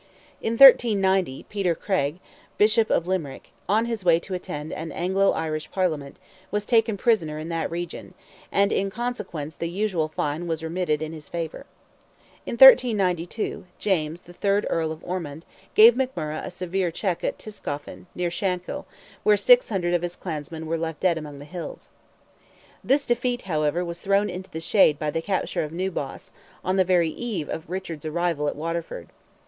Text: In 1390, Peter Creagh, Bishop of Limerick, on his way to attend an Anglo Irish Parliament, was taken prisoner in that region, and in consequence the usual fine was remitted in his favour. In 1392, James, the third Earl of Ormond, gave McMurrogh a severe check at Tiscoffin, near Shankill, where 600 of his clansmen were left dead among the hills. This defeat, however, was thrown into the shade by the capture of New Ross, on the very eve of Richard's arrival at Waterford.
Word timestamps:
In 0.41 0.53
1390, 0.53 1.45
Peter 1.47 1.75
Creagh, 1.75 2.17
Bishop 2.57 2.89
of 2.89 3.05
Limerick, 3.05 3.51
on 3.69 3.85
his 3.85 4.03
way 4.03 4.19
to 4.21 4.33
attend 4.33 4.73
an 4.73 4.91
Anglo 4.91 5.29
Irish 5.33 5.69
Parliament, 5.69 6.17
was 6.49 6.65
taken 6.65 6.97
prisoner 6.97 7.37
in 7.37 7.49
that 7.49 7.69
region, 7.69 8.15
and 8.51 8.71
in 8.73 8.89
consequence 8.89 9.53
the 9.55 9.69
usual 9.69 10.07
fine 10.07 10.47
was 10.47 10.63
remitted 10.63 11.03
in 11.03 11.13
his 11.13 11.29
favour. 11.29 11.67
In 12.47 12.53
1392, 12.53 13.67
James, 13.77 14.21
the 14.21 14.33
third 14.33 14.65
Earl 14.71 14.91
of 14.91 15.03
Ormond, 15.03 15.45
gave 15.75 15.93
McMurrogh 15.93 16.47
a 16.47 16.49
severe 16.49 16.89
check 16.89 17.23
at 17.23 17.37
Tiscoffin, 17.37 18.07
near 18.15 18.31
Shankill, 18.31 18.87
where 19.21 19.37
600 19.37 19.93
of 19.93 20.01
his 20.01 20.15
clansmen 20.15 20.65
were 20.65 20.79
left 20.79 21.01
dead 21.01 21.19
among 21.19 21.37
the 21.37 21.45
hills. 21.45 21.89
This 22.83 23.05
defeat, 23.05 23.43
however, 23.43 23.85
was 23.85 23.99
thrown 23.99 24.31
into 24.31 24.49
the 24.49 24.61
shade 24.61 24.97
by 24.97 25.11
the 25.11 25.21
capture 25.21 25.63
of 25.63 25.71
New 25.71 25.91
Ross, 25.91 26.31
on 26.65 26.77
the 26.77 26.83
very 26.83 27.11
eve 27.11 27.47
of 27.49 27.69
Richard's 27.69 28.05
arrival 28.07 28.47
at 28.47 28.55
Waterford. 28.55 29.09